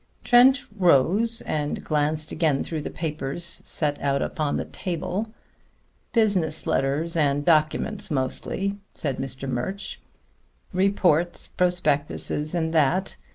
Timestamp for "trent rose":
0.23-1.41